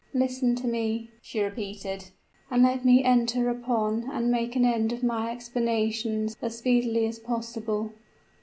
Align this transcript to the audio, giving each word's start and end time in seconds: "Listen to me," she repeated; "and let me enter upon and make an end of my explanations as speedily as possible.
"Listen 0.15 0.55
to 0.55 0.65
me," 0.67 1.11
she 1.21 1.43
repeated; 1.43 2.05
"and 2.49 2.63
let 2.63 2.83
me 2.83 3.03
enter 3.03 3.49
upon 3.49 4.09
and 4.11 4.31
make 4.31 4.55
an 4.55 4.65
end 4.65 4.91
of 4.91 5.03
my 5.03 5.29
explanations 5.29 6.35
as 6.41 6.57
speedily 6.57 7.05
as 7.05 7.19
possible. 7.19 7.91